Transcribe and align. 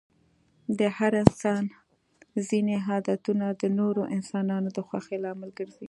د 0.79 0.81
هر 0.97 1.11
انسان 1.23 1.63
ځيني 2.47 2.75
عادتونه 2.87 3.45
د 3.61 3.63
نورو 3.79 4.01
انسانانو 4.17 4.69
د 4.73 4.79
خوښی 4.87 5.17
لامل 5.23 5.49
ګرځي. 5.59 5.79